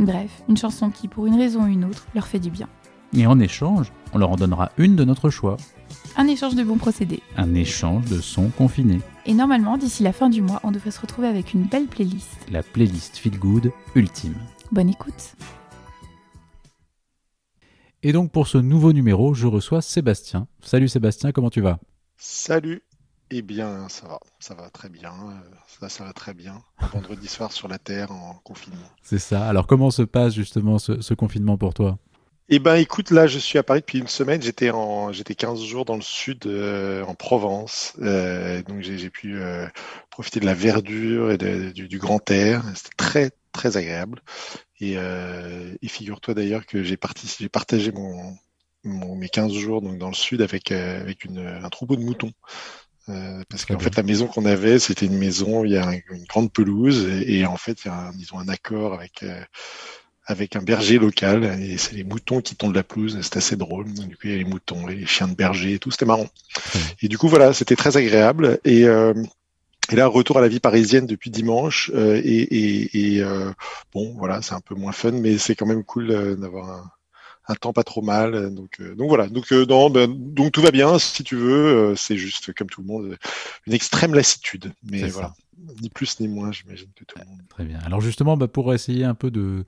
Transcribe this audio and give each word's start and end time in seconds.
Bref, 0.00 0.42
une 0.48 0.56
chanson 0.56 0.88
qui, 0.88 1.08
pour 1.08 1.26
une 1.26 1.36
raison 1.36 1.64
ou 1.64 1.66
une 1.66 1.84
autre, 1.84 2.06
leur 2.14 2.26
fait 2.26 2.38
du 2.38 2.50
bien. 2.50 2.70
Et 3.14 3.26
en 3.26 3.38
échange, 3.38 3.92
on 4.14 4.18
leur 4.18 4.30
en 4.30 4.36
donnera 4.36 4.72
une 4.78 4.96
de 4.96 5.04
notre 5.04 5.28
choix. 5.28 5.58
Un 6.16 6.26
échange 6.26 6.54
de 6.54 6.62
bons 6.62 6.78
procédés. 6.78 7.22
Un 7.36 7.54
échange 7.54 8.06
de 8.06 8.18
sons 8.18 8.48
confinés. 8.48 9.02
Et 9.26 9.34
normalement, 9.34 9.76
d'ici 9.76 10.02
la 10.02 10.14
fin 10.14 10.30
du 10.30 10.40
mois, 10.40 10.60
on 10.64 10.70
devrait 10.70 10.90
se 10.90 11.02
retrouver 11.02 11.28
avec 11.28 11.52
une 11.52 11.64
belle 11.64 11.86
playlist. 11.86 12.30
La 12.50 12.62
playlist 12.62 13.18
Feel 13.18 13.38
Good 13.38 13.72
ultime. 13.94 14.36
Bonne 14.72 14.88
écoute. 14.88 15.34
Et 18.02 18.12
donc 18.12 18.32
pour 18.32 18.46
ce 18.48 18.56
nouveau 18.56 18.94
numéro, 18.94 19.34
je 19.34 19.46
reçois 19.46 19.82
Sébastien. 19.82 20.46
Salut 20.62 20.88
Sébastien, 20.88 21.32
comment 21.32 21.50
tu 21.50 21.60
vas? 21.60 21.78
Salut. 22.16 22.80
Eh 23.30 23.42
bien, 23.42 23.88
ça 23.88 24.06
va, 24.08 24.20
ça 24.40 24.54
va 24.54 24.68
très 24.70 24.88
bien. 24.90 25.12
euh, 25.12 25.56
Ça, 25.66 25.88
ça 25.88 26.04
va 26.04 26.12
très 26.12 26.34
bien. 26.34 26.62
Vendredi 26.92 27.28
soir 27.28 27.50
sur 27.52 27.66
la 27.66 27.78
Terre 27.78 28.12
en 28.12 28.34
confinement. 28.44 28.90
C'est 29.02 29.18
ça. 29.18 29.46
Alors 29.46 29.66
comment 29.66 29.90
se 29.90 30.02
passe 30.02 30.34
justement 30.34 30.78
ce, 30.78 31.00
ce 31.02 31.14
confinement 31.14 31.58
pour 31.58 31.74
toi? 31.74 31.98
Eh 32.52 32.58
ben, 32.58 32.74
écoute, 32.74 33.10
là, 33.12 33.28
je 33.28 33.38
suis 33.38 33.58
à 33.58 33.62
Paris 33.62 33.80
depuis 33.80 34.00
une 34.00 34.08
semaine. 34.08 34.42
J'étais 34.42 34.70
en, 34.70 35.12
j'étais 35.12 35.36
15 35.36 35.62
jours 35.62 35.84
dans 35.84 35.94
le 35.94 36.02
sud, 36.02 36.46
euh, 36.46 37.04
en 37.04 37.14
Provence. 37.14 37.92
Euh, 38.00 38.60
donc, 38.64 38.80
j'ai 38.82 39.08
pu 39.10 39.38
euh, 39.40 39.68
profiter 40.10 40.40
de 40.40 40.46
la 40.46 40.54
verdure 40.54 41.30
et 41.30 41.38
de- 41.38 41.70
du, 41.70 41.86
du 41.86 41.98
grand 41.98 42.28
air. 42.30 42.64
C'était 42.74 42.90
très, 42.96 43.30
très 43.52 43.76
agréable. 43.76 44.20
Et, 44.80 44.94
euh, 44.98 45.74
et 45.82 45.88
figure-toi 45.88 46.34
d'ailleurs 46.34 46.66
que 46.66 46.82
j'ai 46.82 46.96
partagé 46.96 47.92
mon, 47.92 48.36
mon- 48.84 49.16
mes 49.16 49.28
15 49.28 49.52
jours 49.54 49.82
donc 49.82 49.98
dans 49.98 50.08
le 50.08 50.14
sud 50.14 50.42
avec, 50.42 50.72
euh, 50.72 51.00
avec 51.00 51.24
une, 51.24 51.38
un 51.40 51.68
troupeau 51.70 51.96
de 51.96 52.02
moutons. 52.04 52.32
Euh, 53.08 53.42
parce 53.48 53.64
qu'en 53.64 53.78
fait, 53.78 53.96
la 53.96 54.02
maison 54.02 54.26
qu'on 54.26 54.44
avait, 54.44 54.78
c'était 54.78 55.06
une 55.06 55.18
maison, 55.18 55.64
il 55.64 55.72
y 55.72 55.76
a 55.76 55.86
un- 55.88 55.94
une 56.12 56.24
grande 56.28 56.52
pelouse 56.52 57.06
et, 57.08 57.38
et 57.40 57.46
en 57.46 57.56
fait, 57.56 57.84
il 57.84 57.88
y 57.88 57.90
a 57.90 57.94
un, 58.08 58.38
un 58.38 58.48
accord 58.48 58.94
avec, 58.94 59.22
euh, 59.22 59.42
avec 60.26 60.54
un 60.56 60.62
berger 60.62 60.98
local 60.98 61.44
et 61.60 61.76
c'est 61.78 61.94
les 61.94 62.04
moutons 62.04 62.40
qui 62.40 62.54
tondent 62.56 62.74
la 62.76 62.84
pelouse. 62.84 63.18
C'est 63.22 63.36
assez 63.38 63.56
drôle. 63.56 63.86
Du 63.92 64.16
coup, 64.16 64.22
il 64.24 64.30
y 64.30 64.34
a 64.34 64.38
les 64.38 64.44
moutons, 64.44 64.86
les 64.86 65.06
chiens 65.06 65.28
de 65.28 65.34
berger 65.34 65.74
et 65.74 65.78
tout. 65.78 65.90
C'était 65.90 66.04
marrant. 66.06 66.28
Et 67.02 67.08
du 67.08 67.18
coup, 67.18 67.28
voilà, 67.28 67.52
c'était 67.54 67.76
très 67.76 67.96
agréable. 67.96 68.60
Et, 68.64 68.84
euh, 68.86 69.14
et 69.90 69.96
là, 69.96 70.06
retour 70.06 70.38
à 70.38 70.40
la 70.40 70.48
vie 70.48 70.60
parisienne 70.60 71.06
depuis 71.06 71.30
dimanche. 71.30 71.90
euh, 71.94 72.20
et 72.24 72.42
et, 72.42 73.16
et, 73.16 73.22
euh, 73.22 73.52
bon, 73.92 74.14
voilà, 74.18 74.42
c'est 74.42 74.54
un 74.54 74.60
peu 74.60 74.74
moins 74.74 74.92
fun, 74.92 75.12
mais 75.12 75.38
c'est 75.38 75.54
quand 75.56 75.66
même 75.66 75.84
cool 75.84 76.08
d'avoir 76.38 76.70
un, 76.70 76.90
un 77.50 77.54
temps 77.54 77.72
pas 77.72 77.84
trop 77.84 78.02
mal. 78.02 78.54
Donc, 78.54 78.80
euh, 78.80 78.94
donc 78.94 79.08
voilà. 79.08 79.28
Donc, 79.28 79.52
euh, 79.52 79.66
non, 79.66 79.90
ben, 79.90 80.08
donc 80.08 80.52
tout 80.52 80.62
va 80.62 80.70
bien. 80.70 80.98
Si 80.98 81.24
tu 81.24 81.36
veux, 81.36 81.66
euh, 81.66 81.96
c'est 81.96 82.16
juste 82.16 82.52
comme 82.54 82.68
tout 82.68 82.80
le 82.80 82.86
monde, 82.86 83.16
une 83.66 83.72
extrême 83.72 84.14
lassitude. 84.14 84.72
Mais 84.84 85.00
ça. 85.00 85.06
voilà, 85.08 85.34
ni 85.82 85.90
plus 85.90 86.20
ni 86.20 86.28
moins, 86.28 86.52
j'imagine 86.52 86.88
que 86.94 87.04
tout 87.04 87.18
le 87.18 87.26
monde. 87.26 87.40
Très 87.48 87.64
bien. 87.64 87.78
Alors 87.84 88.00
justement, 88.00 88.36
bah, 88.36 88.48
pour 88.48 88.72
essayer 88.72 89.04
un 89.04 89.14
peu 89.14 89.30
de, 89.30 89.64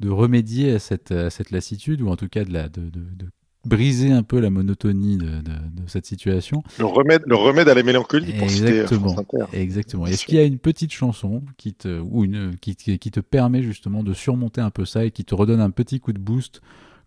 de 0.00 0.08
remédier 0.08 0.74
à 0.74 0.78
cette, 0.78 1.12
à 1.12 1.30
cette 1.30 1.50
lassitude, 1.50 2.00
ou 2.02 2.08
en 2.08 2.16
tout 2.16 2.28
cas 2.28 2.44
de, 2.44 2.52
la, 2.52 2.68
de, 2.68 2.90
de, 2.90 3.26
briser 3.66 4.12
un 4.12 4.22
peu 4.22 4.40
la 4.40 4.48
monotonie 4.48 5.16
de, 5.18 5.26
de, 5.26 5.82
de 5.82 5.88
cette 5.88 6.06
situation. 6.06 6.62
Le 6.78 6.86
remède, 6.86 7.22
le 7.26 7.34
remède 7.34 7.68
à 7.68 7.74
la 7.74 7.82
mélancolie 7.82 8.32
pour 8.32 8.46
euh, 8.46 8.50
Exactement. 8.50 9.16
Exactement. 9.52 10.06
Est-ce 10.06 10.24
qu'il 10.24 10.36
y 10.36 10.38
a 10.38 10.44
une 10.44 10.58
petite 10.58 10.92
chanson 10.92 11.42
qui 11.56 11.74
te, 11.74 12.00
ou 12.00 12.24
une, 12.24 12.56
qui, 12.58 12.76
qui 12.76 12.98
qui 12.98 13.10
te 13.10 13.20
permet 13.20 13.62
justement 13.62 14.02
de 14.02 14.14
surmonter 14.14 14.60
un 14.60 14.70
peu 14.70 14.84
ça 14.84 15.04
et 15.04 15.10
qui 15.10 15.24
te 15.24 15.34
redonne 15.34 15.60
un 15.60 15.70
petit 15.70 16.00
coup 16.00 16.12
de 16.12 16.18
boost 16.18 16.60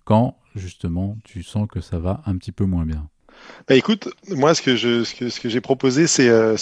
quand 0.10 0.36
justement 0.56 1.18
tu 1.24 1.44
sens 1.44 1.68
que 1.72 1.82
ça 1.82 2.00
va 2.00 2.22
un 2.26 2.36
petit 2.36 2.52
peu 2.52 2.66
moins 2.66 2.84
bien? 2.84 3.08
Bah 3.68 3.76
écoute, 3.76 4.10
moi 4.28 4.56
ce 4.56 4.64
que 4.64 4.76
je 4.76 5.04
ce 5.04 5.14
que 5.14 5.30
ce 5.30 5.40
que 5.40 5.50
j'ai 5.50 5.62
proposé 5.62 6.08
c'est 6.08 6.30
euh, 6.30 6.58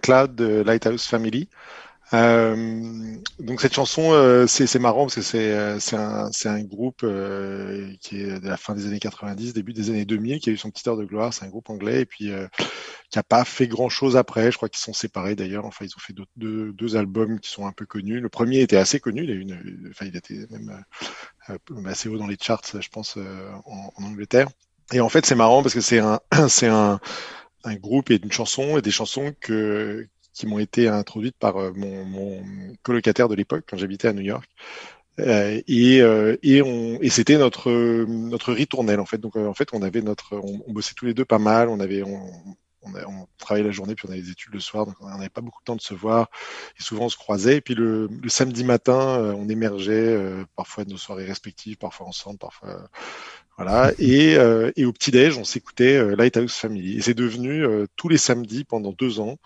Cloud 0.00 0.36
de 0.36 0.62
Lighthouse 0.64 1.04
Family. 1.04 1.48
Euh, 2.14 3.16
donc 3.38 3.62
cette 3.62 3.72
chanson 3.72 4.12
euh, 4.12 4.46
c'est 4.46 4.78
marrant 4.78 5.06
parce 5.06 5.14
que 5.14 5.22
c'est 5.22 5.50
euh, 5.52 5.78
un 6.44 6.62
groupe 6.62 7.06
qui 8.00 8.20
est 8.20 8.40
de 8.40 8.48
la 8.48 8.56
fin 8.58 8.74
des 8.74 8.86
années 8.86 8.98
90, 8.98 9.54
début 9.54 9.72
des 9.72 9.88
années 9.88 10.04
2000 10.04 10.40
qui 10.40 10.50
a 10.50 10.52
eu 10.52 10.58
son 10.58 10.70
petit 10.70 10.86
heure 10.88 10.98
de 10.98 11.04
gloire, 11.04 11.32
c'est 11.32 11.46
un 11.46 11.48
groupe 11.48 11.70
anglais 11.70 12.02
et 12.02 12.06
puis 12.06 12.30
qui 13.10 13.18
a 13.18 13.22
pas 13.22 13.44
fait 13.44 13.66
grand 13.66 13.88
chose 13.88 14.16
après, 14.16 14.50
je 14.50 14.56
crois 14.56 14.68
qu'ils 14.68 14.82
sont 14.82 14.92
séparés 14.92 15.34
d'ailleurs, 15.34 15.64
enfin 15.64 15.86
ils 15.86 15.94
ont 15.96 16.00
fait 16.00 16.14
deux, 16.36 16.96
albums 16.96 17.40
qui 17.40 17.50
sont 17.50 17.66
un 17.66 17.72
peu 17.72 17.86
connus. 17.86 18.20
Le 18.20 18.28
premier 18.28 18.60
était 18.60 18.76
assez 18.76 19.00
connu, 19.00 19.24
il 19.24 19.88
enfin 19.90 20.06
il 20.06 20.16
était 20.16 20.46
même 20.50 20.84
assez 21.86 22.08
haut 22.08 22.18
dans 22.18 22.26
les 22.26 22.36
charts 22.40 22.62
je 22.78 22.88
pense 22.90 23.16
en, 23.16 24.04
Angleterre. 24.04 24.48
Et 24.92 25.00
en 25.00 25.08
fait, 25.08 25.24
c'est 25.24 25.34
marrant 25.34 25.62
parce 25.62 25.74
que 25.74 25.80
c'est 25.80 26.00
un 26.00 26.20
groupe 27.80 28.10
et 28.10 28.20
une 28.22 28.32
chanson 28.32 28.76
et 28.76 28.82
des 28.82 28.90
chansons 28.90 29.32
que, 29.40 30.06
qui 30.32 30.46
m'ont 30.46 30.58
été 30.58 30.88
introduites 30.88 31.36
par 31.38 31.56
euh, 31.56 31.72
mon, 31.74 32.42
colocataire 32.82 33.28
de 33.28 33.34
l'époque 33.34 33.64
quand 33.68 33.76
j'habitais 33.76 34.08
à 34.08 34.12
New 34.12 34.22
York. 34.22 34.48
Euh, 35.20 35.60
et 35.68 36.00
euh, 36.00 36.36
et, 36.42 36.58
et 37.02 37.10
c'était 37.10 37.36
notre, 37.36 37.70
notre 37.70 38.52
ritournelle 38.52 39.00
en 39.00 39.06
fait. 39.06 39.18
Donc 39.18 39.36
en 39.36 39.54
fait, 39.54 39.68
on 39.72 39.82
avait 39.82 40.00
notre, 40.00 40.36
on, 40.36 40.72
bossait 40.72 40.94
tous 40.94 41.04
les 41.06 41.14
deux 41.14 41.26
pas 41.26 41.38
mal. 41.38 41.68
On 41.68 41.80
avait, 41.80 42.02
on, 42.02 42.30
on, 42.82 43.26
travaillait 43.38 43.66
la 43.66 43.72
journée 43.72 43.94
puis 43.94 44.08
on 44.08 44.12
avait 44.12 44.22
des 44.22 44.30
études 44.30 44.54
le 44.54 44.60
soir, 44.60 44.86
donc 44.86 44.96
on 45.00 45.06
n'avait 45.06 45.28
pas 45.28 45.42
beaucoup 45.42 45.60
de 45.60 45.64
temps 45.66 45.76
de 45.76 45.82
se 45.82 45.94
voir. 45.94 46.30
Et 46.80 46.82
souvent 46.82 47.04
on 47.04 47.08
se 47.10 47.18
croisait. 47.18 47.58
Et 47.58 47.60
puis 47.60 47.74
le, 47.74 48.08
samedi 48.28 48.64
matin, 48.64 49.34
on 49.36 49.48
émergeait 49.50 50.18
parfois 50.56 50.84
de 50.84 50.90
nos 50.90 50.96
soirées 50.96 51.26
respectives, 51.26 51.76
parfois 51.76 52.06
ensemble, 52.06 52.38
parfois 52.38 52.88
voilà. 53.58 53.92
Et, 53.98 54.36
euh, 54.36 54.70
et 54.76 54.84
au 54.84 54.92
petit-déj, 54.92 55.36
on 55.38 55.44
s'écoutait 55.44 55.96
euh, 55.96 56.16
Lighthouse 56.16 56.54
Family. 56.54 56.98
Et 56.98 57.00
c'est 57.02 57.14
devenu 57.14 57.64
euh, 57.64 57.86
tous 57.96 58.08
les 58.08 58.18
samedis 58.18 58.64
pendant 58.64 58.92
deux 58.92 59.20
ans, 59.20 59.36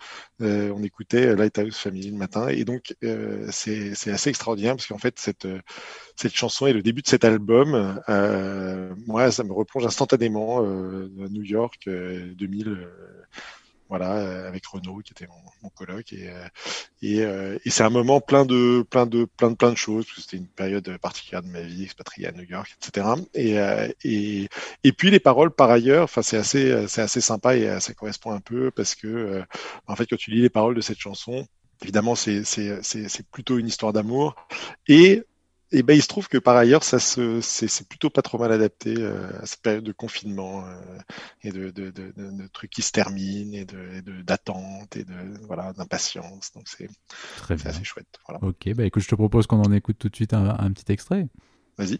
euh, 0.41 0.71
on 0.75 0.83
écoutait 0.83 1.27
euh, 1.27 1.35
Lighthouse 1.35 1.77
Family 1.77 2.11
le 2.11 2.17
matin. 2.17 2.47
Et 2.47 2.63
donc, 2.65 2.95
euh, 3.03 3.47
c'est 3.51 3.95
c'est 3.95 4.11
assez 4.11 4.29
extraordinaire 4.29 4.75
parce 4.75 4.87
qu'en 4.87 4.97
fait, 4.97 5.19
cette, 5.19 5.47
cette 6.15 6.35
chanson 6.35 6.67
et 6.67 6.73
le 6.73 6.81
début 6.81 7.01
de 7.01 7.07
cet 7.07 7.25
album, 7.25 8.01
euh, 8.09 8.93
moi, 9.05 9.31
ça 9.31 9.43
me 9.43 9.53
replonge 9.53 9.85
instantanément 9.85 10.63
euh, 10.63 11.09
à 11.25 11.29
New 11.29 11.43
York 11.43 11.81
euh, 11.87 12.33
2000. 12.35 12.87
Voilà, 13.89 14.15
euh, 14.15 14.47
avec 14.47 14.65
Renaud 14.65 14.99
qui 14.99 15.13
était 15.13 15.27
mon, 15.27 15.41
mon 15.63 15.69
coloc 15.69 16.11
et 16.13 16.29
euh, 16.29 16.47
euh, 17.03 17.59
et 17.63 17.69
c'est 17.69 17.83
un 17.83 17.89
moment 17.89 18.19
plein 18.21 18.45
de 18.45 18.85
plein 18.89 19.05
de 19.05 19.25
plein 19.25 19.51
de 19.51 19.55
plein 19.55 19.71
de 19.71 19.77
choses 19.77 20.05
parce 20.05 20.15
que 20.15 20.21
c'était 20.21 20.37
une 20.37 20.47
période 20.47 20.97
particulière 20.97 21.41
de 21.41 21.47
ma 21.47 21.61
vie 21.61 21.83
expatriée 21.83 22.27
à 22.27 22.31
New 22.31 22.43
York 22.43 22.75
etc 22.81 23.07
et 23.33 23.55
et 24.03 24.49
et 24.83 24.91
puis 24.91 25.11
les 25.11 25.19
paroles 25.19 25.51
par 25.51 25.69
ailleurs 25.69 26.03
enfin 26.03 26.21
c'est 26.21 26.37
assez 26.37 26.87
c'est 26.87 27.01
assez 27.01 27.21
sympa 27.21 27.55
et 27.55 27.79
ça 27.79 27.93
correspond 27.93 28.31
un 28.31 28.39
peu 28.39 28.71
parce 28.71 28.95
que 28.95 29.43
en 29.87 29.95
fait 29.95 30.05
quand 30.07 30.17
tu 30.17 30.31
lis 30.31 30.41
les 30.41 30.49
paroles 30.49 30.75
de 30.75 30.81
cette 30.81 30.99
chanson 30.99 31.47
évidemment 31.81 32.15
c'est 32.15 32.43
plutôt 33.31 33.57
une 33.57 33.67
histoire 33.67 33.93
d'amour 33.93 34.35
et 34.87 35.23
et 35.71 35.83
ben 35.83 35.93
il 35.93 36.01
se 36.01 36.07
trouve 36.07 36.27
que 36.27 36.37
par 36.37 36.55
ailleurs 36.55 36.83
ça 36.83 36.99
se 36.99 37.41
c'est 37.41 37.87
plutôt 37.87 38.09
pas 38.09 38.21
trop 38.21 38.37
mal 38.37 38.51
adapté 38.51 38.95
euh, 38.97 39.29
à 39.41 39.45
cette 39.45 39.61
période 39.61 39.83
de 39.83 39.91
confinement 39.91 40.65
euh, 40.65 40.79
et 41.43 41.51
de, 41.51 41.69
de, 41.71 41.89
de, 41.91 42.47
trucs 42.47 42.71
qui 42.71 42.81
se 42.81 42.91
terminent 42.91 43.53
et 43.53 43.65
de 43.65 44.21
d'attente 44.21 44.95
et 44.95 45.03
de 45.03 45.13
voilà 45.45 45.73
d'impatience 45.73 46.51
donc 46.53 46.67
c'est 46.67 46.89
Très 47.37 47.55
bien. 47.55 47.65
assez 47.65 47.83
chouette 47.83 48.07
voilà 48.27 48.43
Ok, 48.43 48.73
bah 48.75 48.85
écoute, 48.85 49.03
je 49.03 49.07
te 49.09 49.15
propose 49.15 49.47
qu'on 49.47 49.61
en 49.61 49.71
écoute 49.71 49.97
tout 49.99 50.09
de 50.09 50.15
suite 50.15 50.33
un, 50.33 50.55
un 50.57 50.71
petit 50.71 50.91
extrait. 50.91 51.27
vas-y 51.77 51.99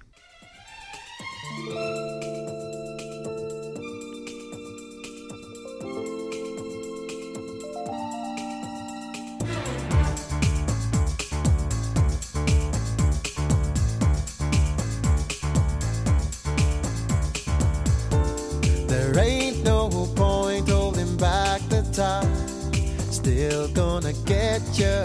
still 23.28 23.68
gonna 23.74 24.14
get 24.24 24.62
you. 24.80 25.02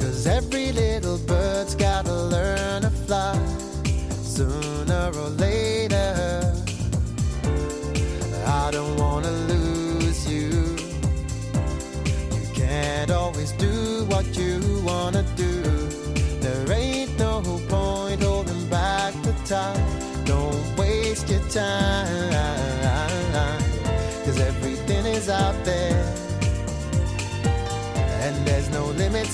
Cause 0.00 0.26
every 0.26 0.72
little 0.72 1.16
bird's 1.18 1.76
gotta 1.76 2.12
learn 2.12 2.82
to 2.82 2.90
fly 2.90 3.38
sooner 4.24 5.12
or 5.14 5.28
later. 5.46 6.52
I 8.46 8.70
don't 8.72 8.96
wanna 8.96 9.30
lose 9.52 10.26
you. 10.26 10.50
You 12.34 12.46
can't 12.52 13.12
always 13.12 13.52
do 13.52 14.04
what 14.08 14.26
you 14.36 14.82
wanna 14.84 15.24
do. 15.36 15.62
There 16.40 16.72
ain't 16.72 17.16
no 17.16 17.42
point 17.68 18.20
holding 18.24 18.68
back 18.68 19.14
the 19.22 19.34
time. 19.44 20.24
Don't 20.24 20.76
waste 20.76 21.28
your 21.30 21.46
time. 21.48 21.87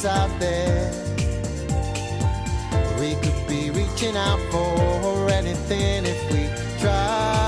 Out 0.05 0.31
there. 0.39 0.91
We 3.01 3.15
could 3.17 3.47
be 3.49 3.71
reaching 3.71 4.17
out 4.17 4.41
for 4.51 5.31
anything 5.31 6.05
if 6.05 6.33
we 6.33 6.49
try 6.81 7.44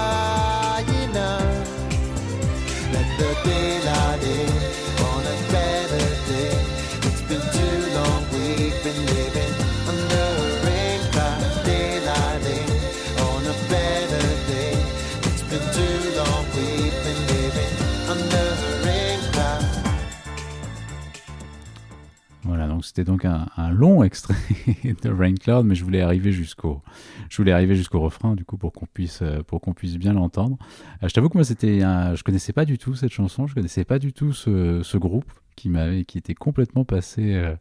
c'était 22.97 23.11
donc 23.11 23.27
un, 23.27 23.47
un 23.59 23.71
long 23.71 24.03
extrait 24.03 24.35
de 25.03 25.11
Rain 25.11 25.35
Cloud, 25.35 25.67
mais 25.67 25.75
je 25.75 25.85
voulais 25.85 26.01
arriver 26.01 26.33
jusqu'au, 26.33 26.81
je 27.29 27.37
voulais 27.37 27.53
arriver 27.53 27.77
jusqu'au 27.77 28.01
refrain, 28.01 28.35
du 28.35 28.47
coup, 28.47 28.57
pour 28.57 28.73
qu'on 28.73 28.87
puisse, 28.87 29.21
euh, 29.21 29.43
pour 29.43 29.61
qu'on 29.61 29.75
puisse 29.75 29.99
bien 29.99 30.15
l'entendre. 30.15 30.57
Euh, 31.03 31.09
je 31.09 31.13
t'avoue 31.13 31.29
que 31.29 31.37
moi, 31.37 31.45
c'était, 31.45 31.81
je 31.81 32.23
connaissais 32.23 32.55
pas 32.55 32.65
du 32.65 32.79
tout 32.79 32.95
cette 32.95 33.13
chanson, 33.13 33.47
je 33.47 33.55
connaissais 33.55 33.85
pas 33.85 33.99
du 33.99 34.15
tout 34.15 34.33
ce, 34.33 34.81
ce 34.83 34.97
groupe 34.97 35.31
qui 35.57 35.69
m'avait, 35.69 36.05
qui 36.05 36.17
était 36.17 36.35
complètement 36.35 36.87
passé 36.87 37.35
euh, 37.35 37.55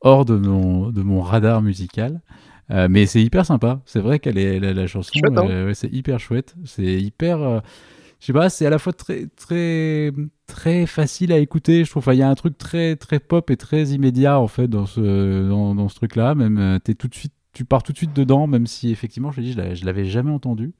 hors 0.00 0.24
de 0.24 0.36
mon, 0.36 0.90
de 0.90 1.02
mon 1.02 1.20
radar 1.20 1.62
musical. 1.62 2.20
Euh, 2.70 2.88
mais 2.90 3.06
c'est 3.06 3.22
hyper 3.22 3.46
sympa. 3.46 3.80
C'est 3.86 4.00
vrai 4.00 4.18
qu'elle 4.18 4.38
est 4.38 4.58
la, 4.58 4.72
la 4.72 4.86
chanson, 4.88 5.12
Chouette, 5.14 5.38
hein 5.38 5.46
euh, 5.48 5.66
ouais, 5.66 5.74
c'est 5.74 5.92
hyper 5.92 6.18
chouette. 6.18 6.56
C'est 6.64 6.94
hyper, 7.00 7.40
euh, 7.40 7.60
je 8.24 8.28
sais 8.28 8.32
pas, 8.32 8.48
c'est 8.48 8.64
à 8.64 8.70
la 8.70 8.78
fois 8.78 8.94
très 8.94 9.26
très 9.36 10.10
très 10.46 10.86
facile 10.86 11.30
à 11.32 11.38
écouter. 11.38 11.84
Je 11.84 11.90
trouve. 11.90 12.00
Enfin, 12.02 12.14
il 12.14 12.20
y 12.20 12.22
a 12.22 12.28
un 12.28 12.34
truc 12.34 12.56
très 12.56 12.96
très 12.96 13.20
pop 13.20 13.50
et 13.50 13.56
très 13.58 13.84
immédiat 13.88 14.38
en 14.40 14.48
fait 14.48 14.66
dans 14.68 14.86
ce 14.86 15.46
dans, 15.48 15.74
dans 15.74 15.88
ce 15.90 15.96
truc-là. 15.96 16.34
Même 16.34 16.58
euh, 16.58 16.78
t'es 16.78 16.94
tout 16.94 17.08
de 17.08 17.14
suite, 17.14 17.34
tu 17.52 17.64
pars 17.66 17.82
tout 17.82 17.92
de 17.92 17.98
suite 17.98 18.14
dedans, 18.14 18.46
même 18.46 18.66
si 18.66 18.90
effectivement, 18.90 19.30
je 19.30 19.36
te 19.36 19.40
dis, 19.42 19.52
je 19.52 19.84
l'avais- 19.84 20.06
jamais 20.06 20.30
entendu. 20.30 20.72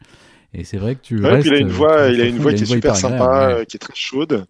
Et 0.55 0.65
c'est 0.65 0.79
vrai 0.79 0.97
que 0.97 1.03
tu 1.03 1.19
Ouais, 1.23 1.31
restes. 1.31 1.47
il 1.47 1.55
a 1.55 1.59
une 1.59 1.69
euh, 1.69 1.73
voix, 1.73 2.09
il 2.09 2.21
a 2.21 2.27
une 2.27 2.37
fond, 2.37 2.43
voix 2.43 2.55
qui 2.55 2.63
est 2.65 2.67
super 2.67 2.97
sympa, 2.97 3.25
agréable, 3.27 3.61
ouais. 3.61 3.67
qui 3.67 3.77
est 3.77 3.81
très 3.81 3.95
chaude. 3.95 4.47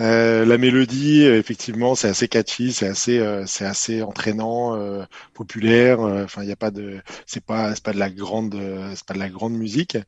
Euh, 0.00 0.44
la 0.44 0.58
mélodie, 0.58 1.24
effectivement, 1.24 1.96
c'est 1.96 2.08
assez 2.08 2.28
catchy, 2.28 2.72
c'est 2.72 2.86
assez, 2.86 3.18
euh, 3.18 3.44
c'est 3.46 3.64
assez 3.64 4.02
entraînant, 4.02 4.76
euh, 4.76 5.04
populaire. 5.34 6.00
euh, 6.00 6.24
Enfin, 6.24 6.42
il 6.44 6.48
y 6.48 6.52
a 6.52 6.56
pas 6.56 6.70
de, 6.70 7.00
c'est 7.26 7.44
pas, 7.44 7.74
c'est 7.74 7.82
pas 7.84 7.92
de 7.92 7.98
la 7.98 8.10
grande, 8.10 8.54
c'est 8.94 9.04
pas 9.06 9.14
de 9.14 9.18
la 9.18 9.28
grande 9.28 9.54
musique. 9.54 9.98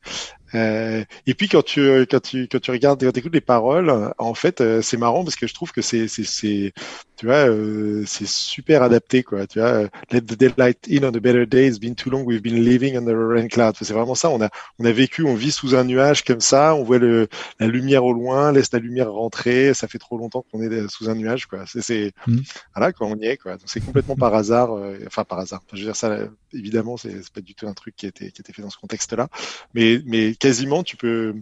Euh, 0.55 1.05
et 1.27 1.35
puis 1.35 1.49
quand 1.49 1.63
tu, 1.63 2.07
quand 2.11 2.21
tu, 2.21 2.49
quand 2.49 2.61
tu 2.61 2.71
regardes, 2.71 3.03
quand 3.05 3.13
tu 3.13 3.19
écoutes 3.21 3.35
les 3.35 3.41
paroles, 3.41 4.13
en 4.19 4.35
fait, 4.35 4.61
euh, 4.61 4.83
c'est 4.83 4.97
marrant 4.97 5.25
parce 5.25 5.37
que 5.37 5.47
je 5.47 5.55
trouve 5.55 5.73
que 5.73 5.83
c'est, 5.83 6.09
c'est, 6.09 6.25
c'est, 6.25 6.73
tu 7.17 7.27
vois, 7.27 7.49
euh, 7.49 8.03
c'est 8.07 8.27
super 8.27 8.83
adapté, 8.83 9.23
quoi. 9.23 9.47
Tu 9.47 9.59
vois, 9.61 9.69
euh, 9.69 9.89
let 10.11 10.23
the 10.23 10.35
daylight 10.39 10.79
in 10.91 11.05
on 11.05 11.15
a 11.15 11.21
better 11.21 11.47
day. 11.47 11.67
It's 11.69 11.79
been 11.79 11.95
too 11.95 12.11
long. 12.11 12.25
We've 12.25 12.43
been 12.43 12.65
living 12.65 12.97
under 12.97 13.15
a 13.21 13.27
rain 13.35 13.49
cloud. 13.49 13.77
C'est 13.81 13.93
vraiment 13.93 14.15
ça. 14.15 14.31
On 14.31 14.41
a, 14.41 14.49
on 14.79 14.85
a 14.85 14.93
vécu, 14.93 15.25
on 15.25 15.35
vit 15.35 15.53
sous 15.53 15.75
un 15.75 15.85
nuage 15.85 16.25
comme 16.25 16.41
ça. 16.41 16.75
On 16.75 16.83
voit 16.83 16.99
le, 16.99 17.29
la 17.59 17.67
lumière 17.67 18.05
au 18.05 18.13
loin, 18.13 18.53
laisse 18.53 18.73
la 18.73 18.79
lumière 18.79 19.13
rentrer. 19.13 19.75
Ça 19.75 19.87
fait 19.89 19.99
trop 19.99 20.17
longtemps 20.19 20.45
qu'on 20.51 20.63
est 20.63 20.89
sous 20.89 21.11
un 21.11 21.15
nuage, 21.15 21.47
quoi. 21.47 21.65
C'est, 21.67 21.83
c'est, 21.83 22.13
Mhm. 22.27 22.43
voilà, 22.75 22.93
quoi, 22.93 23.07
on 23.07 23.17
y 23.17 23.27
est, 23.27 23.37
quoi. 23.37 23.53
Donc 23.53 23.63
c'est 23.67 23.81
complètement 23.81 24.17
par 24.17 24.35
hasard, 24.35 24.73
euh, 24.77 24.99
enfin 25.07 25.25
par 25.25 25.39
hasard. 25.39 25.61
Enfin, 25.67 25.77
je 25.77 25.81
veux 25.83 25.87
dire 25.87 25.97
ça, 25.97 26.09
euh, 26.11 26.29
évidemment, 26.53 26.97
c'est, 26.97 27.31
pas 27.33 27.41
du 27.41 27.55
tout 27.55 27.69
un 27.69 27.75
truc 27.75 27.97
qui 27.97 28.07
a 28.07 28.09
été, 28.09 28.31
qui 28.31 28.41
a 28.41 28.43
été 28.43 28.53
fait 28.53 28.63
dans 28.63 28.71
ce 28.71 28.79
contexte-là, 28.79 29.29
mais, 29.75 30.01
mais 30.07 30.35
quasiment, 30.41 30.83
tu 30.83 30.97
peux, 30.97 31.35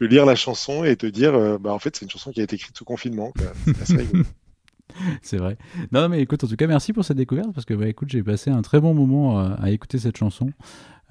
lire 0.00 0.26
la 0.26 0.34
chanson 0.34 0.82
et 0.82 0.96
te 0.96 1.06
dire, 1.06 1.34
euh, 1.34 1.58
bah 1.58 1.72
en 1.72 1.78
fait, 1.78 1.94
c'est 1.94 2.04
une 2.04 2.10
chanson 2.10 2.32
qui 2.32 2.40
a 2.40 2.42
été 2.42 2.56
écrite 2.56 2.76
sous 2.76 2.84
confinement. 2.84 3.32
C'est 5.22 5.36
vrai. 5.36 5.56
Non, 5.92 6.08
mais 6.08 6.20
écoute, 6.20 6.42
en 6.42 6.48
tout 6.48 6.56
cas, 6.56 6.66
merci 6.66 6.92
pour 6.92 7.04
cette 7.04 7.16
découverte 7.16 7.52
parce 7.54 7.64
que, 7.64 7.74
bah, 7.74 7.86
j'ai 8.08 8.22
passé 8.24 8.50
un 8.50 8.62
très 8.62 8.80
bon 8.80 8.92
moment 8.92 9.38
euh, 9.38 9.54
à 9.60 9.70
écouter 9.70 9.98
cette 9.98 10.16
chanson 10.16 10.50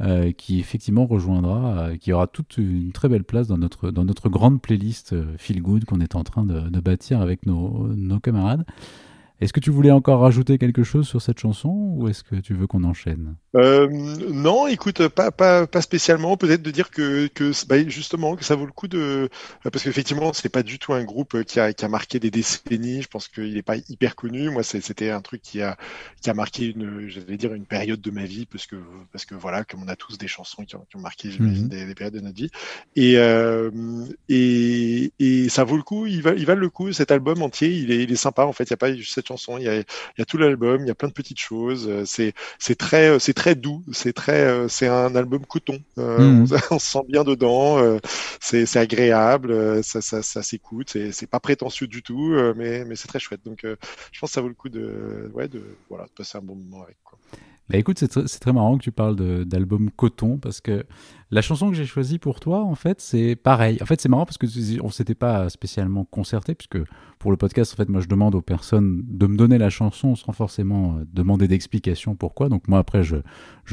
euh, 0.02 0.34
qui 0.34 0.60
effectivement 0.60 1.06
rejoindra, 1.06 1.96
qui 1.98 2.12
aura 2.12 2.28
toute 2.28 2.58
une 2.58 2.92
très 2.92 3.08
belle 3.08 3.24
place 3.24 3.48
dans 3.48 3.58
notre, 3.58 3.90
dans 3.92 4.04
notre 4.04 4.28
grande 4.28 4.62
playlist 4.62 5.16
Feel 5.38 5.62
Good 5.62 5.86
qu'on 5.86 6.02
est 6.02 6.16
en 6.16 6.26
train 6.26 6.44
de, 6.44 6.60
de 6.70 6.80
bâtir 6.82 7.22
avec 7.22 7.46
nos, 7.46 7.88
nos 7.88 8.20
camarades. 8.20 8.66
Est-ce 9.40 9.54
que 9.54 9.62
tu 9.62 9.72
voulais 9.72 9.92
encore 9.92 10.20
rajouter 10.20 10.58
quelque 10.58 10.84
chose 10.84 11.08
sur 11.08 11.22
cette 11.22 11.40
chanson 11.40 11.70
ou 11.70 12.10
est-ce 12.10 12.24
que 12.24 12.36
tu 12.36 12.54
veux 12.54 12.68
qu'on 12.68 12.84
enchaîne? 12.84 13.36
Euh, 13.56 13.88
non, 13.90 14.68
écoute, 14.68 15.08
pas, 15.08 15.32
pas, 15.32 15.66
pas 15.66 15.82
spécialement. 15.82 16.38
Peut-être 16.38 16.62
de 16.62 16.70
dire 16.70 16.92
que, 16.92 17.28
que 17.28 17.52
bah, 17.68 17.78
justement, 17.88 18.36
que 18.36 18.46
ça 18.46 18.56
vaut 18.56 18.66
le 18.68 18.72
coup 18.72 18.88
de, 18.88 19.28
parce 19.64 19.84
qu'effectivement, 19.84 20.34
c'est 20.34 20.50
pas 20.50 20.62
du 20.62 20.78
tout 20.78 20.94
un 20.94 21.04
groupe 21.04 21.44
qui 21.44 21.60
a, 21.60 21.74
qui 21.74 21.84
a 21.84 21.88
marqué 21.88 22.20
des 22.20 22.30
décennies. 22.30 23.02
Je 23.02 23.08
pense 23.08 23.28
qu'il 23.28 23.58
est 23.58 23.64
pas 23.64 23.78
hyper 23.90 24.16
connu. 24.16 24.50
Moi, 24.52 24.62
c'était 24.64 25.10
un 25.10 25.22
truc 25.22 25.42
qui 25.42 25.62
a, 25.64 25.78
qui 26.22 26.30
a 26.30 26.36
marqué 26.36 26.68
une, 26.68 27.10
j'allais 27.10 27.38
dire 27.38 27.54
une 27.56 27.66
période 27.66 28.02
de 28.02 28.12
ma 28.12 28.26
vie, 28.26 28.46
parce 28.46 28.68
que, 28.68 28.76
parce 29.12 29.26
que 29.26 29.34
voilà, 29.34 29.64
comme 29.64 29.82
on 29.84 29.88
a 29.88 29.96
tous 29.96 30.18
des 30.20 30.28
chansons 30.28 30.64
qui 30.64 30.76
ont, 30.76 30.86
qui 30.90 30.98
ont 30.98 31.02
marqué, 31.02 31.32
j'imagine, 31.32 31.68
Mhm. 31.68 31.70
des, 31.70 31.86
des 31.88 31.96
périodes 31.96 32.14
de 32.14 32.20
notre 32.22 32.36
vie. 32.38 32.52
Et, 32.96 33.18
euh, 33.18 33.72
et, 34.28 35.12
et 35.20 35.50
ça 35.50 35.64
vaut 35.64 35.78
le 35.78 35.84
coup. 35.84 36.06
Il 36.06 36.22
va, 36.22 36.34
il 36.34 36.46
va 36.46 36.56
le 36.56 36.70
coup. 36.70 36.92
Cet 36.94 37.12
album 37.12 37.42
entier, 37.42 37.70
il 37.70 37.92
est, 37.92 38.04
il 38.04 38.12
est 38.12 38.16
sympa. 38.16 38.44
En 38.46 38.54
fait, 38.54 38.66
il 38.66 38.70
y 38.72 38.74
a 38.74 38.78
pas 38.78 38.94
juste 38.96 39.14
cette 39.14 39.28
chanson. 39.28 39.58
Il 39.58 39.64
y 39.64 39.68
a, 39.70 39.76
il 39.78 39.86
y 40.18 40.22
a 40.22 40.26
tout 40.26 40.38
l'album. 40.38 40.82
Il 40.84 40.88
y 40.88 40.92
a 40.92 40.96
plein 40.96 41.08
de 41.10 41.14
petites 41.14 41.40
choses. 41.40 41.90
C'est, 42.06 42.34
c'est 42.60 42.76
très, 42.76 43.20
c'est 43.20 43.34
très 43.40 43.56
doux. 43.56 43.84
C'est 43.92 44.14
très, 44.14 44.42
euh, 44.46 44.68
c'est 44.68 44.88
un 44.88 45.16
album 45.16 45.46
coton. 45.46 45.80
Euh, 45.98 46.34
Mhm. 46.42 46.48
on, 46.52 46.56
on 46.76 46.80
se 46.80 46.92
sent 46.92 47.00
bien 47.08 47.24
dedans. 47.24 47.78
euh, 47.80 48.00
c'est, 48.42 48.76
agréable. 48.78 49.84
Ça, 49.84 50.02
ça, 50.02 50.22
ça 50.22 50.44
s'écoute. 50.44 50.90
C'est, 51.12 51.28
pas 51.28 51.40
prétentieux 51.40 51.88
du 51.88 52.02
tout, 52.04 52.34
mais, 52.56 52.86
mais 52.86 52.96
c'est 52.96 53.08
très 53.08 53.20
chouette. 53.20 53.42
Donc, 53.46 53.60
je 53.64 54.20
pense 54.20 54.30
que 54.32 54.34
ça 54.34 54.42
vaut 54.42 54.48
le 54.48 54.54
coup 54.56 54.70
de, 54.70 55.30
ouais, 55.34 55.48
de, 55.48 55.62
voilà, 55.90 56.06
de 56.06 56.12
passer 56.12 56.38
un 56.38 56.42
bon 56.42 56.56
moment 56.56 56.84
avec. 56.84 56.98
Quoi. 57.04 57.18
Bah 57.70 57.78
écoute, 57.78 58.00
c'est 58.00 58.12
tr- 58.12 58.26
c'est 58.28 58.40
très 58.40 58.52
marrant 58.52 58.78
que 58.78 58.84
tu 58.84 58.92
parles 58.92 59.16
d'album 59.46 59.92
coton 59.92 60.38
parce 60.40 60.60
que 60.60 60.86
la 61.32 61.42
chanson 61.42 61.70
que 61.70 61.76
j'ai 61.76 61.86
choisie 61.86 62.18
pour 62.18 62.40
toi, 62.40 62.64
en 62.64 62.74
fait, 62.74 63.02
c'est 63.02 63.36
pareil. 63.36 63.78
En 63.82 63.86
fait, 63.86 64.02
c'est 64.02 64.10
marrant 64.10 64.26
parce 64.26 64.40
que 64.40 64.48
on 64.82 64.90
s'était 64.90 65.14
pas 65.14 65.48
spécialement 65.50 66.04
concerté 66.04 66.56
puisque 66.56 66.80
pour 67.20 67.30
le 67.30 67.38
podcast, 67.38 67.74
en 67.74 67.76
fait, 67.76 67.88
moi, 67.88 68.02
je 68.02 68.08
demande 68.08 68.34
aux 68.34 68.42
personnes 68.42 69.04
de 69.06 69.28
me 69.28 69.38
donner 69.38 69.60
la 69.60 69.70
chanson 69.70 70.16
sans 70.16 70.32
forcément 70.32 70.98
euh, 70.98 71.06
demander 71.14 71.48
d'explication 71.48 72.16
pourquoi. 72.16 72.50
Donc 72.50 72.68
moi, 72.68 72.80
après, 72.80 73.04
je, 73.04 73.18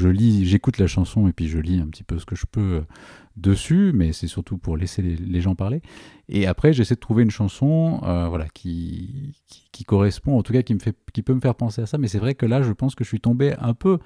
lis, 0.07 0.45
j'écoute 0.45 0.77
la 0.77 0.85
chanson 0.85 1.27
et 1.27 1.33
puis 1.33 1.47
je 1.47 1.57
lis 1.57 1.79
un 1.79 1.87
petit 1.87 2.03
peu 2.03 2.19
ce 2.19 2.25
que 2.25 2.35
je 2.35 2.45
peux 2.45 2.61
euh, 2.61 2.81
dessus, 3.37 3.91
mais 3.91 4.13
c'est 4.13 4.27
surtout 4.27 4.59
pour 4.59 4.77
laisser 4.77 5.01
les, 5.01 5.15
les 5.15 5.41
gens 5.41 5.55
parler. 5.55 5.81
Et 6.29 6.45
après, 6.45 6.73
j'essaie 6.73 6.95
de 6.95 6.99
trouver 6.99 7.23
une 7.23 7.31
chanson, 7.31 8.01
euh, 8.03 8.27
voilà, 8.27 8.47
qui, 8.49 9.33
qui, 9.47 9.67
qui 9.71 9.83
correspond, 9.83 10.37
en 10.37 10.43
tout 10.43 10.53
cas, 10.53 10.61
qui 10.61 10.75
me 10.75 10.79
fait, 10.79 10.95
qui 11.11 11.23
peut 11.23 11.33
me 11.33 11.41
faire 11.41 11.55
penser 11.55 11.81
à 11.81 11.87
ça. 11.87 11.97
Mais 11.97 12.07
c'est 12.07 12.19
vrai 12.19 12.35
que 12.35 12.45
là, 12.45 12.61
je 12.61 12.71
pense 12.71 12.93
que 12.93 13.03
je 13.03 13.09
suis 13.09 13.21
tombé 13.21 13.55
un 13.57 13.73
peu 13.73 13.97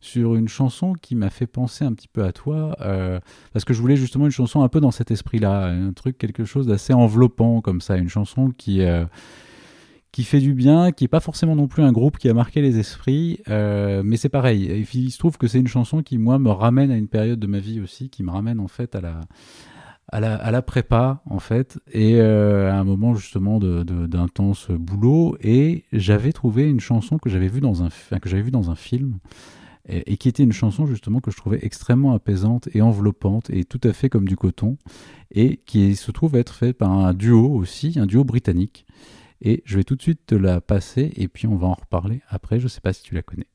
sur 0.00 0.36
une 0.36 0.48
chanson 0.48 0.92
qui 0.92 1.14
m'a 1.16 1.30
fait 1.30 1.46
penser 1.46 1.84
un 1.84 1.92
petit 1.92 2.08
peu 2.08 2.22
à 2.24 2.32
toi, 2.32 2.76
euh, 2.80 3.18
parce 3.52 3.64
que 3.64 3.74
je 3.74 3.80
voulais 3.80 3.96
justement 3.96 4.26
une 4.26 4.30
chanson 4.30 4.62
un 4.62 4.68
peu 4.68 4.80
dans 4.80 4.92
cet 4.92 5.10
esprit-là, 5.10 5.66
un 5.66 5.92
truc, 5.92 6.18
quelque 6.18 6.44
chose 6.44 6.66
d'assez 6.66 6.92
enveloppant 6.92 7.60
comme 7.60 7.80
ça, 7.80 7.96
une 7.96 8.08
chanson 8.08 8.52
qui, 8.56 8.82
euh, 8.82 9.04
qui 10.12 10.22
fait 10.22 10.38
du 10.40 10.54
bien, 10.54 10.92
qui 10.92 11.04
est 11.04 11.08
pas 11.08 11.20
forcément 11.20 11.56
non 11.56 11.66
plus 11.66 11.82
un 11.82 11.92
groupe 11.92 12.16
qui 12.18 12.28
a 12.28 12.34
marqué 12.34 12.62
les 12.62 12.78
esprits, 12.78 13.40
euh, 13.48 14.02
mais 14.04 14.16
c'est 14.16 14.28
pareil. 14.28 14.86
Il 14.94 15.10
se 15.10 15.18
trouve 15.18 15.36
que 15.36 15.48
c'est 15.48 15.58
une 15.58 15.66
chanson 15.68 16.02
qui, 16.02 16.16
moi, 16.16 16.38
me 16.38 16.50
ramène 16.50 16.90
à 16.90 16.96
une 16.96 17.08
période 17.08 17.40
de 17.40 17.46
ma 17.46 17.58
vie 17.58 17.80
aussi, 17.80 18.08
qui 18.08 18.22
me 18.22 18.30
ramène 18.30 18.60
en 18.60 18.68
fait 18.68 18.94
à 18.94 19.00
la, 19.00 19.20
à 20.10 20.20
la, 20.20 20.36
à 20.36 20.50
la 20.50 20.62
prépa, 20.62 21.22
en 21.26 21.40
fait, 21.40 21.78
et 21.92 22.20
à 22.20 22.78
un 22.78 22.84
moment 22.84 23.14
justement 23.14 23.58
de- 23.58 23.82
de- 23.82 24.06
d'intense 24.06 24.70
boulot. 24.70 25.36
Et 25.42 25.84
j'avais 25.92 26.32
trouvé 26.32 26.64
une 26.64 26.80
chanson 26.80 27.18
que 27.18 27.28
j'avais 27.28 27.48
vue 27.48 27.60
dans 27.60 27.82
un 27.82 27.90
film, 28.76 29.18
et, 29.86 30.16
qui 30.16 30.28
était 30.28 30.42
une 30.42 30.52
chanson 30.52 30.86
justement 30.86 31.20
que 31.20 31.30
je 31.30 31.36
trouvais 31.36 31.60
extrêmement 31.62 32.12
apaisante 32.12 32.68
et 32.74 32.82
enveloppante, 32.82 33.50
et 33.50 33.64
tout 33.64 33.80
à 33.84 33.92
fait 33.92 34.08
comme 34.08 34.28
du 34.28 34.36
coton, 34.36 34.76
et 35.30 35.58
qui 35.66 35.96
se 35.96 36.10
trouve 36.10 36.36
être 36.36 36.54
faite 36.54 36.76
par 36.78 36.90
un 36.90 37.14
duo 37.14 37.54
aussi, 37.54 37.98
un 37.98 38.06
duo 38.06 38.24
britannique. 38.24 38.86
Et 39.40 39.62
je 39.64 39.76
vais 39.76 39.84
tout 39.84 39.96
de 39.96 40.02
suite 40.02 40.26
te 40.26 40.34
la 40.34 40.60
passer, 40.60 41.12
et 41.16 41.28
puis 41.28 41.46
on 41.46 41.56
va 41.56 41.68
en 41.68 41.74
reparler 41.74 42.22
après. 42.28 42.60
Je 42.60 42.68
sais 42.68 42.80
pas 42.80 42.92
si 42.92 43.02
tu 43.02 43.14
la 43.14 43.22
connais. 43.22 43.46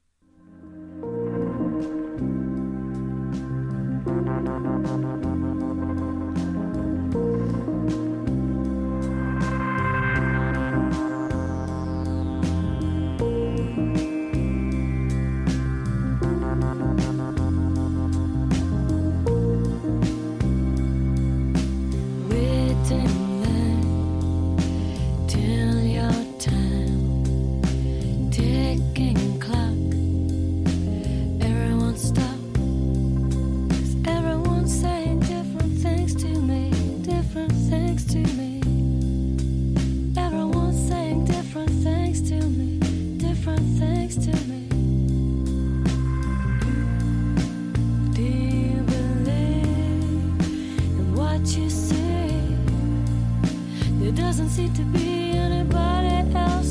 Doesn't 54.15 54.49
seem 54.49 54.73
to 54.75 54.83
be 54.83 55.31
anybody 55.31 56.35
else 56.35 56.62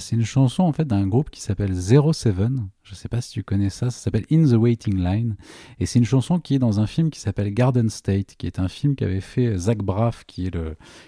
c'est 0.00 0.16
une 0.16 0.24
chanson 0.24 0.62
en 0.62 0.72
fait 0.72 0.84
d'un 0.84 1.06
groupe 1.06 1.30
qui 1.30 1.40
s'appelle 1.40 1.72
Zero 1.72 2.12
Seven. 2.12 2.68
Je 2.82 2.94
sais 2.94 3.08
pas 3.08 3.20
si 3.20 3.30
tu 3.30 3.44
connais 3.44 3.70
ça, 3.70 3.90
ça 3.90 3.98
s'appelle 3.98 4.24
In 4.30 4.44
the 4.44 4.54
Waiting 4.54 4.96
Line. 4.96 5.36
Et 5.78 5.86
c'est 5.86 5.98
une 5.98 6.04
chanson 6.04 6.40
qui 6.40 6.56
est 6.56 6.58
dans 6.58 6.80
un 6.80 6.86
film 6.86 7.10
qui 7.10 7.20
s'appelle 7.20 7.52
Garden 7.54 7.88
State, 7.88 8.34
qui 8.36 8.46
est 8.46 8.58
un 8.58 8.68
film 8.68 8.96
qu'avait 8.96 9.20
fait 9.20 9.56
Zach 9.56 9.78
Braff, 9.78 10.24
qui, 10.26 10.50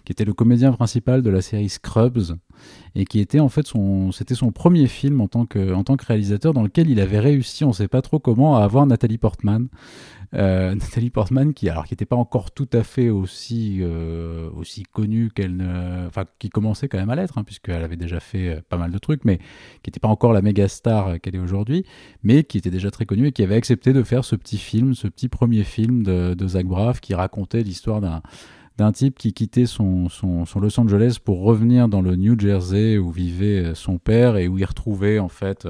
était 0.08 0.24
le 0.24 0.32
comédien 0.32 0.72
principal 0.72 1.22
de 1.22 1.30
la 1.30 1.42
série 1.42 1.68
Scrubs, 1.68 2.36
et 2.94 3.04
qui 3.04 3.18
était 3.18 3.40
en 3.40 3.48
fait 3.48 3.66
son, 3.66 4.12
c'était 4.12 4.36
son 4.36 4.52
premier 4.52 4.86
film 4.86 5.20
en 5.20 5.28
tant, 5.28 5.46
que, 5.46 6.04
réalisateur 6.06 6.54
dans 6.54 6.62
lequel 6.62 6.88
il 6.88 7.00
avait 7.00 7.20
réussi, 7.20 7.64
on 7.64 7.72
sait 7.72 7.88
pas 7.88 8.02
trop 8.02 8.18
comment, 8.20 8.56
à 8.56 8.64
avoir 8.64 8.86
Nathalie 8.86 9.18
Portman. 9.18 9.68
Euh, 10.34 10.74
Nathalie 10.74 11.10
Portman 11.10 11.54
qui 11.54 11.68
alors 11.68 11.84
qui 11.84 11.92
n'était 11.92 12.04
pas 12.04 12.16
encore 12.16 12.50
tout 12.50 12.68
à 12.72 12.82
fait 12.82 13.10
aussi 13.10 13.78
euh, 13.80 14.50
aussi 14.56 14.82
connue 14.82 15.30
qu'elle 15.30 15.56
ne 15.56 16.06
enfin 16.06 16.24
qui 16.38 16.50
commençait 16.50 16.88
quand 16.88 16.98
même 16.98 17.10
à 17.10 17.16
l'être 17.16 17.38
hein, 17.38 17.44
puisqu'elle 17.44 17.82
avait 17.82 17.96
déjà 17.96 18.20
fait 18.20 18.48
euh, 18.48 18.60
pas 18.68 18.76
mal 18.76 18.90
de 18.90 18.98
trucs 18.98 19.24
mais 19.24 19.38
qui 19.82 19.90
n'était 19.90 20.00
pas 20.00 20.08
encore 20.08 20.32
la 20.32 20.42
méga 20.42 20.66
star 20.68 21.08
euh, 21.08 21.16
qu'elle 21.18 21.36
est 21.36 21.40
aujourd'hui 21.40 21.84
mais 22.22 22.42
qui 22.44 22.58
était 22.58 22.70
déjà 22.70 22.90
très 22.90 23.06
connue 23.06 23.28
et 23.28 23.32
qui 23.32 23.42
avait 23.42 23.54
accepté 23.54 23.92
de 23.92 24.02
faire 24.02 24.24
ce 24.24 24.34
petit 24.34 24.58
film 24.58 24.94
ce 24.94 25.06
petit 25.08 25.28
premier 25.28 25.62
film 25.62 26.02
de, 26.02 26.34
Zach 26.46 26.66
Braff 26.66 27.00
qui 27.00 27.14
racontait 27.14 27.62
l'histoire 27.62 28.00
d'un 28.00 28.22
d'un 28.76 28.90
type 28.90 29.18
qui 29.18 29.32
quittait 29.32 29.66
son, 29.66 30.08
son, 30.08 30.44
son 30.46 30.58
Los 30.58 30.80
Angeles 30.80 31.18
pour 31.24 31.42
revenir 31.42 31.88
dans 31.88 32.02
le 32.02 32.16
New 32.16 32.38
Jersey 32.38 32.98
où 32.98 33.12
vivait 33.12 33.72
son 33.76 33.98
père 33.98 34.36
et 34.36 34.48
où 34.48 34.58
il 34.58 34.64
retrouvait 34.64 35.20
en 35.20 35.28
fait 35.28 35.68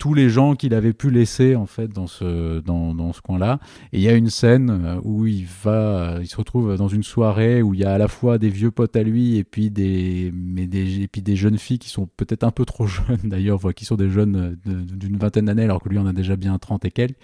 tous 0.00 0.14
les 0.14 0.30
gens 0.30 0.54
qu'il 0.54 0.72
avait 0.72 0.94
pu 0.94 1.10
laisser 1.10 1.54
en 1.54 1.66
fait 1.66 1.88
dans 1.88 2.06
ce 2.06 2.60
dans, 2.60 2.94
dans 2.94 3.12
ce 3.12 3.20
coin-là. 3.20 3.60
Et 3.92 3.98
il 3.98 4.02
y 4.02 4.08
a 4.08 4.14
une 4.14 4.30
scène 4.30 4.70
euh, 4.70 5.00
où 5.04 5.26
il 5.26 5.46
va, 5.62 6.16
il 6.20 6.26
se 6.26 6.38
retrouve 6.38 6.74
dans 6.76 6.88
une 6.88 7.02
soirée 7.02 7.60
où 7.60 7.74
il 7.74 7.80
y 7.80 7.84
a 7.84 7.92
à 7.92 7.98
la 7.98 8.08
fois 8.08 8.38
des 8.38 8.48
vieux 8.48 8.70
potes 8.70 8.96
à 8.96 9.02
lui 9.02 9.36
et 9.36 9.44
puis 9.44 9.70
des 9.70 10.32
mais 10.34 10.66
des 10.66 11.02
et 11.02 11.06
puis 11.06 11.20
des 11.20 11.36
jeunes 11.36 11.58
filles 11.58 11.78
qui 11.78 11.90
sont 11.90 12.08
peut-être 12.16 12.44
un 12.44 12.50
peu 12.50 12.64
trop 12.64 12.86
jeunes 12.88 13.20
d'ailleurs, 13.24 13.60
qui 13.76 13.84
sont 13.84 13.96
des 13.96 14.08
jeunes 14.08 14.56
euh, 14.66 14.84
d'une 14.96 15.18
vingtaine 15.18 15.44
d'années 15.44 15.64
alors 15.64 15.82
que 15.82 15.90
lui 15.90 15.98
en 15.98 16.06
a 16.06 16.14
déjà 16.14 16.34
bien 16.34 16.58
30 16.58 16.86
et 16.86 16.90
quelques. 16.90 17.18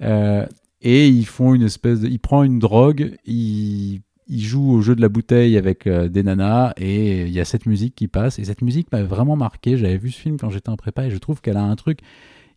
Euh, 0.00 0.46
et 0.80 1.08
ils 1.08 1.26
font 1.26 1.54
une 1.54 1.62
espèce 1.62 2.00
de, 2.00 2.08
il 2.08 2.20
prend 2.20 2.44
une 2.44 2.60
drogue, 2.60 3.16
il 3.24 4.02
il 4.26 4.40
joue 4.42 4.70
au 4.70 4.80
jeu 4.80 4.94
de 4.94 5.00
la 5.00 5.08
bouteille 5.08 5.56
avec 5.56 5.86
euh, 5.86 6.08
des 6.08 6.22
nanas 6.22 6.72
et 6.76 7.22
il 7.22 7.32
y 7.32 7.40
a 7.40 7.44
cette 7.44 7.66
musique 7.66 7.94
qui 7.94 8.08
passe 8.08 8.38
et 8.38 8.44
cette 8.44 8.62
musique 8.62 8.90
m'a 8.92 9.02
vraiment 9.02 9.36
marqué. 9.36 9.76
J'avais 9.76 9.98
vu 9.98 10.10
ce 10.10 10.20
film 10.20 10.38
quand 10.38 10.50
j'étais 10.50 10.70
en 10.70 10.76
prépa 10.76 11.06
et 11.06 11.10
je 11.10 11.18
trouve 11.18 11.40
qu'elle 11.40 11.56
a 11.56 11.62
un 11.62 11.76
truc 11.76 12.00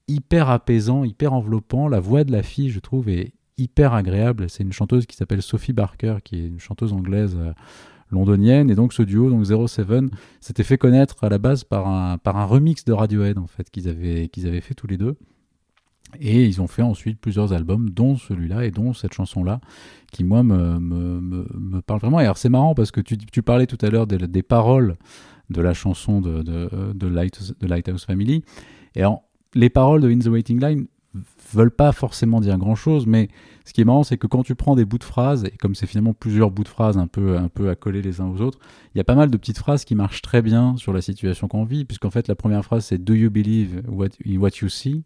hyper 0.07 0.49
apaisant, 0.49 1.03
hyper 1.03 1.33
enveloppant. 1.33 1.87
La 1.87 1.99
voix 1.99 2.23
de 2.23 2.31
la 2.31 2.43
fille, 2.43 2.69
je 2.69 2.79
trouve, 2.79 3.09
est 3.09 3.33
hyper 3.57 3.93
agréable. 3.93 4.49
C'est 4.49 4.63
une 4.63 4.71
chanteuse 4.71 5.05
qui 5.05 5.15
s'appelle 5.15 5.41
Sophie 5.41 5.73
Barker, 5.73 6.17
qui 6.23 6.35
est 6.35 6.47
une 6.47 6.59
chanteuse 6.59 6.93
anglaise 6.93 7.35
euh, 7.37 7.51
londonienne. 8.11 8.69
Et 8.69 8.75
donc 8.75 8.93
ce 8.93 9.01
duo, 9.01 9.29
donc 9.29 9.43
Zero 9.43 9.67
Seven, 9.67 10.09
s'était 10.39 10.63
fait 10.63 10.77
connaître 10.77 11.23
à 11.23 11.29
la 11.29 11.37
base 11.37 11.63
par 11.63 11.87
un, 11.87 12.17
par 12.17 12.37
un 12.37 12.45
remix 12.45 12.85
de 12.85 12.93
Radiohead, 12.93 13.37
en 13.37 13.47
fait, 13.47 13.69
qu'ils 13.69 13.89
avaient, 13.89 14.29
qu'ils 14.29 14.47
avaient 14.47 14.61
fait 14.61 14.73
tous 14.73 14.87
les 14.87 14.97
deux. 14.97 15.17
Et 16.19 16.45
ils 16.45 16.61
ont 16.61 16.67
fait 16.67 16.81
ensuite 16.81 17.19
plusieurs 17.19 17.53
albums, 17.53 17.89
dont 17.89 18.15
celui-là 18.15 18.65
et 18.65 18.71
dont 18.71 18.93
cette 18.93 19.13
chanson-là, 19.13 19.59
qui 20.11 20.23
moi 20.23 20.41
me, 20.43 20.79
me, 20.79 21.19
me, 21.19 21.81
parle 21.81 21.99
vraiment. 21.99 22.19
Et 22.19 22.23
alors 22.23 22.37
c'est 22.37 22.49
marrant 22.49 22.73
parce 22.75 22.91
que 22.91 23.01
tu, 23.01 23.17
tu 23.17 23.43
parlais 23.43 23.67
tout 23.67 23.77
à 23.85 23.89
l'heure 23.89 24.07
des, 24.07 24.17
des 24.17 24.43
paroles 24.43 24.95
de 25.49 25.61
la 25.61 25.73
chanson 25.73 26.21
de, 26.21 26.41
de, 26.41 26.69
de, 26.93 27.07
Light, 27.07 27.53
de 27.59 27.67
Lighthouse 27.67 28.05
Family. 28.05 28.43
Et 28.95 29.01
alors, 29.01 29.23
les 29.53 29.69
paroles 29.69 30.01
de 30.01 30.09
In 30.09 30.19
the 30.19 30.27
Waiting 30.27 30.61
Line 30.61 30.87
veulent 31.53 31.71
pas 31.71 31.91
forcément 31.91 32.41
dire 32.41 32.57
grand-chose, 32.57 33.07
mais 33.07 33.29
ce 33.65 33.73
qui 33.73 33.81
est 33.81 33.85
marrant, 33.85 34.03
c'est 34.03 34.17
que 34.17 34.27
quand 34.27 34.43
tu 34.43 34.55
prends 34.55 34.75
des 34.75 34.85
bouts 34.85 34.97
de 34.97 35.03
phrases, 35.03 35.45
et 35.45 35.51
comme 35.51 35.73
c'est 35.73 35.87
finalement 35.87 36.13
plusieurs 36.13 36.51
bouts 36.51 36.63
de 36.63 36.69
phrases 36.69 36.97
un 36.97 37.07
peu, 37.07 37.37
un 37.37 37.47
peu 37.47 37.69
accolés 37.69 38.01
les 38.01 38.21
uns 38.21 38.27
aux 38.27 38.41
autres, 38.41 38.59
il 38.93 38.97
y 38.97 39.01
a 39.01 39.03
pas 39.03 39.15
mal 39.15 39.29
de 39.29 39.37
petites 39.37 39.57
phrases 39.57 39.85
qui 39.85 39.95
marchent 39.95 40.21
très 40.21 40.41
bien 40.41 40.75
sur 40.77 40.93
la 40.93 41.01
situation 41.01 41.47
qu'on 41.47 41.63
vit, 41.63 41.85
puisqu'en 41.85 42.11
fait 42.11 42.27
la 42.27 42.35
première 42.35 42.63
phrase 42.63 42.85
c'est 42.85 42.97
Do 42.97 43.13
you 43.13 43.29
believe 43.29 43.81
in 43.87 44.37
what 44.37 44.49
you 44.61 44.69
see 44.69 45.03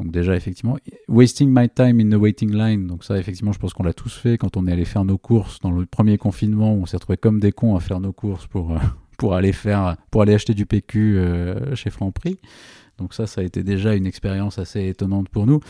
donc 0.00 0.10
déjà, 0.10 0.34
effectivement, 0.34 0.76
wasting 1.08 1.50
my 1.52 1.68
time 1.68 2.00
in 2.00 2.10
the 2.10 2.20
waiting 2.20 2.52
line. 2.52 2.86
Donc 2.86 3.04
ça, 3.04 3.16
effectivement, 3.16 3.52
je 3.52 3.58
pense 3.58 3.72
qu'on 3.72 3.84
l'a 3.84 3.92
tous 3.92 4.12
fait 4.12 4.38
quand 4.38 4.56
on 4.56 4.66
est 4.66 4.72
allé 4.72 4.84
faire 4.84 5.04
nos 5.04 5.18
courses 5.18 5.60
dans 5.60 5.70
le 5.70 5.86
premier 5.86 6.18
confinement. 6.18 6.74
On 6.74 6.86
s'est 6.86 6.96
retrouvé 6.96 7.16
comme 7.16 7.38
des 7.38 7.52
cons 7.52 7.76
à 7.76 7.80
faire 7.80 8.00
nos 8.00 8.12
courses 8.12 8.46
pour, 8.48 8.72
euh, 8.72 9.30
aller 9.32 9.52
faire, 9.52 9.96
pour 10.10 10.22
aller 10.22 10.34
acheter 10.34 10.54
du 10.54 10.66
PQ 10.66 11.18
euh, 11.18 11.74
chez 11.76 11.90
Franprix. 11.90 12.38
Donc 12.98 13.14
ça, 13.14 13.26
ça 13.26 13.40
a 13.40 13.44
été 13.44 13.62
déjà 13.62 13.94
une 13.94 14.06
expérience 14.06 14.58
assez 14.58 14.86
étonnante 14.88 15.28
pour 15.28 15.46
nous. 15.46 15.60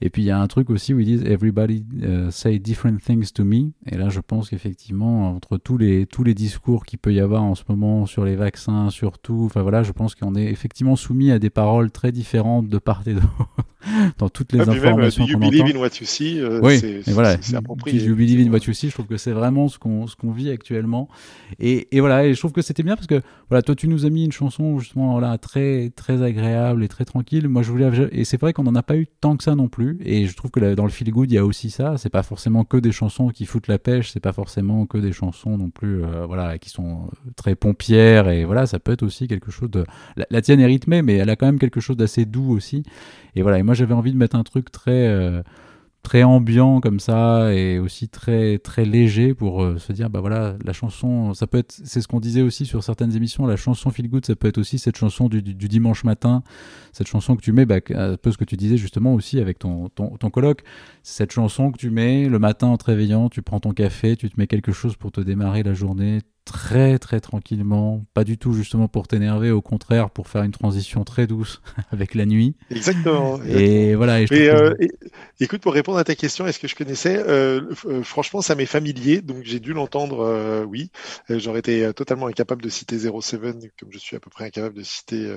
Et 0.00 0.10
puis 0.10 0.22
il 0.22 0.26
y 0.26 0.30
a 0.30 0.38
un 0.40 0.46
truc 0.46 0.70
aussi 0.70 0.94
où 0.94 1.00
ils 1.00 1.06
disent 1.06 1.24
Everybody 1.24 1.84
uh, 2.00 2.30
say 2.30 2.58
different 2.60 2.98
things 3.04 3.32
to 3.32 3.44
me. 3.44 3.72
Et 3.90 3.96
là, 3.96 4.08
je 4.10 4.20
pense 4.20 4.48
qu'effectivement, 4.50 5.30
entre 5.30 5.56
tous 5.58 5.76
les, 5.76 6.06
tous 6.06 6.22
les 6.22 6.34
discours 6.34 6.84
qu'il 6.86 7.00
peut 7.00 7.12
y 7.12 7.18
avoir 7.20 7.42
en 7.42 7.56
ce 7.56 7.64
moment 7.68 8.06
sur 8.06 8.24
les 8.24 8.36
vaccins, 8.36 8.90
surtout, 8.90 9.42
enfin 9.46 9.62
voilà, 9.62 9.82
je 9.82 9.90
pense 9.90 10.14
qu'on 10.14 10.36
est 10.36 10.44
effectivement 10.46 10.94
soumis 10.94 11.32
à 11.32 11.38
des 11.40 11.50
paroles 11.50 11.90
très 11.90 12.12
différentes 12.12 12.68
de 12.68 12.78
part 12.78 13.02
et 13.06 13.14
d'autre 13.14 13.48
dans 14.18 14.28
toutes 14.28 14.52
les 14.52 14.60
Ah, 14.60 14.64
euh, 14.68 14.72
informations 14.72 15.24
Do 15.24 15.30
you 15.30 15.38
qu'on 15.38 15.48
believe 15.48 15.62
entend. 15.64 15.78
in 15.78 15.80
what 15.80 15.88
you 16.00 16.06
see, 16.06 16.38
euh, 16.40 16.60
Oui, 16.62 16.78
c'est 16.78 17.00
voilà. 17.10 17.36
approprié. 17.56 18.00
You 18.04 18.14
believe 18.14 18.46
in 18.46 18.52
what 18.52 18.60
you 18.68 18.72
see? 18.74 18.88
Je 18.88 18.94
trouve 18.94 19.06
que 19.06 19.16
c'est 19.16 19.32
vraiment 19.32 19.66
ce 19.66 19.78
qu'on 19.80 20.06
qu'on 20.20 20.30
vit 20.30 20.50
actuellement. 20.50 21.08
Et, 21.58 21.88
et 21.96 22.00
voilà, 22.00 22.24
et 22.24 22.34
je 22.34 22.38
trouve 22.38 22.52
que 22.52 22.62
c'était 22.62 22.82
bien 22.84 22.94
parce 22.94 23.06
que 23.08 23.20
voilà, 23.48 23.62
toi 23.62 23.74
tu 23.74 23.88
nous 23.88 24.06
as 24.06 24.10
mis 24.10 24.24
une 24.24 24.32
chanson 24.32 24.78
justement 24.78 25.12
voilà 25.12 25.38
très 25.38 25.90
très 25.90 26.22
agréable 26.22 26.67
et 26.82 26.88
très 26.88 27.04
tranquille. 27.04 27.48
Moi 27.48 27.62
je 27.62 27.70
voulais 27.70 27.90
et 28.12 28.24
c'est 28.24 28.40
vrai 28.40 28.52
qu'on 28.52 28.64
n'en 28.64 28.74
a 28.74 28.82
pas 28.82 28.96
eu 28.96 29.06
tant 29.06 29.36
que 29.36 29.44
ça 29.44 29.54
non 29.54 29.68
plus. 29.68 29.98
Et 30.04 30.26
je 30.26 30.36
trouve 30.36 30.50
que 30.50 30.74
dans 30.74 30.84
le 30.84 30.90
feel 30.90 31.10
good 31.10 31.30
il 31.30 31.34
y 31.34 31.38
a 31.38 31.44
aussi 31.44 31.70
ça. 31.70 31.96
C'est 31.98 32.10
pas 32.10 32.22
forcément 32.22 32.64
que 32.64 32.76
des 32.76 32.92
chansons 32.92 33.28
qui 33.28 33.46
foutent 33.46 33.68
la 33.68 33.78
pêche. 33.78 34.10
C'est 34.10 34.20
pas 34.20 34.32
forcément 34.32 34.86
que 34.86 34.98
des 34.98 35.12
chansons 35.12 35.56
non 35.56 35.70
plus 35.70 36.04
euh, 36.04 36.26
voilà 36.26 36.58
qui 36.58 36.70
sont 36.70 37.10
très 37.36 37.54
pompières 37.54 38.28
et 38.28 38.44
voilà 38.44 38.66
ça 38.66 38.78
peut 38.78 38.92
être 38.92 39.02
aussi 39.02 39.28
quelque 39.28 39.50
chose 39.50 39.70
de 39.70 39.84
la, 40.16 40.26
la 40.30 40.42
tienne 40.42 40.60
est 40.60 40.66
rythmée 40.66 41.02
mais 41.02 41.14
elle 41.16 41.30
a 41.30 41.36
quand 41.36 41.46
même 41.46 41.58
quelque 41.58 41.80
chose 41.80 41.96
d'assez 41.96 42.24
doux 42.24 42.50
aussi. 42.50 42.82
Et 43.36 43.42
voilà 43.42 43.58
et 43.58 43.62
moi 43.62 43.74
j'avais 43.74 43.94
envie 43.94 44.12
de 44.12 44.18
mettre 44.18 44.36
un 44.36 44.44
truc 44.44 44.70
très 44.70 45.08
euh, 45.08 45.42
très 46.08 46.22
ambiant 46.22 46.80
comme 46.80 47.00
ça 47.00 47.52
et 47.52 47.78
aussi 47.78 48.08
très 48.08 48.56
très 48.58 48.86
léger 48.86 49.34
pour 49.34 49.62
euh, 49.62 49.76
se 49.76 49.92
dire 49.92 50.08
bah 50.08 50.20
voilà 50.20 50.56
la 50.64 50.72
chanson 50.72 51.34
ça 51.34 51.46
peut 51.46 51.58
être 51.58 51.78
c'est 51.84 52.00
ce 52.00 52.08
qu'on 52.08 52.18
disait 52.18 52.40
aussi 52.40 52.64
sur 52.64 52.82
certaines 52.82 53.14
émissions 53.14 53.44
la 53.46 53.56
chanson 53.56 53.90
feel 53.90 54.08
good 54.08 54.24
ça 54.24 54.34
peut 54.34 54.48
être 54.48 54.56
aussi 54.56 54.78
cette 54.78 54.96
chanson 54.96 55.28
du, 55.28 55.42
du- 55.42 55.68
dimanche 55.68 56.04
matin 56.04 56.42
cette 56.94 57.08
chanson 57.08 57.36
que 57.36 57.42
tu 57.42 57.52
mets 57.52 57.66
bah, 57.66 57.80
un 57.90 58.16
peu 58.16 58.32
ce 58.32 58.38
que 58.38 58.46
tu 58.46 58.56
disais 58.56 58.78
justement 58.78 59.12
aussi 59.12 59.38
avec 59.38 59.58
ton 59.58 59.90
ton, 59.90 60.16
ton 60.16 60.30
colloque. 60.30 60.62
Cette 61.02 61.30
chanson 61.30 61.70
que 61.70 61.76
tu 61.76 61.90
mets 61.90 62.26
le 62.26 62.38
matin 62.38 62.68
en 62.68 62.78
te 62.78 62.86
réveillant 62.86 63.28
tu 63.28 63.42
prends 63.42 63.60
ton 63.60 63.72
café 63.72 64.16
tu 64.16 64.30
te 64.30 64.40
mets 64.40 64.46
quelque 64.46 64.72
chose 64.72 64.96
pour 64.96 65.12
te 65.12 65.20
démarrer 65.20 65.62
la 65.62 65.74
journée 65.74 66.20
très 66.52 66.98
très 66.98 67.20
tranquillement 67.20 68.04
pas 68.14 68.24
du 68.24 68.38
tout 68.38 68.52
justement 68.52 68.88
pour 68.88 69.06
t'énerver 69.08 69.50
au 69.50 69.62
contraire 69.62 70.10
pour 70.10 70.28
faire 70.28 70.42
une 70.42 70.52
transition 70.52 71.04
très 71.04 71.26
douce 71.26 71.60
avec 71.92 72.14
la 72.14 72.26
nuit 72.26 72.56
Exactement. 72.70 73.36
exactement. 73.36 73.58
et 73.60 73.94
voilà 73.94 74.20
et 74.20 74.26
je 74.26 74.34
Mais 74.34 74.48
trouve 74.48 74.60
que- 74.60 74.64
euh, 74.64 74.74
et- 74.80 75.44
écoute, 75.44 75.60
pour 75.62 75.72
répondre 75.74 75.98
à 75.98 76.04
ta 76.04 76.14
question, 76.14 76.46
est-ce 76.46 76.58
que 76.58 76.68
je 76.68 76.74
connaissais 76.74 77.16
euh, 77.18 77.60
euh, 77.86 78.02
Franchement, 78.02 78.42
ça 78.42 78.54
m'est 78.54 78.66
familier, 78.66 79.20
donc 79.22 79.38
j'ai 79.44 79.60
dû 79.60 79.72
l'entendre. 79.72 80.20
euh, 80.20 80.64
oui, 80.64 80.90
j'aurais 81.28 81.60
été 81.60 81.92
totalement 81.94 82.26
incapable 82.26 82.62
de 82.62 82.68
citer 82.68 82.98
07, 82.98 83.40
comme 83.78 83.90
je 83.92 83.98
suis 83.98 84.16
à 84.16 84.20
peu 84.20 84.30
près 84.30 84.44
incapable 84.46 84.74
de 84.76 84.82
citer 84.82 85.30